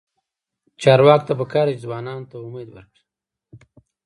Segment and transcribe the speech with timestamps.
[0.81, 3.01] چارواکو ته پکار ده چې، ځوانانو ته امید ورکړي.